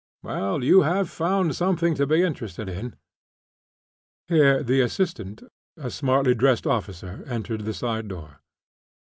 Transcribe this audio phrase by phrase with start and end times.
[0.23, 2.95] "Well, you have found something to be interested in!"
[4.29, 5.43] Here the assistant,
[5.77, 8.39] a smartly dressed officer, entered the side door.